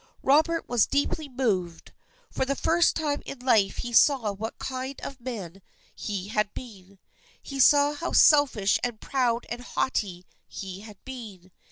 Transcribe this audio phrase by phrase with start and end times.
[0.23, 1.91] Robert was deeply moved.
[2.31, 5.61] For the first time in his life he saw what kind of man
[5.93, 6.97] he had been.
[7.39, 11.51] He saw how selfish and proud and haughty he had been.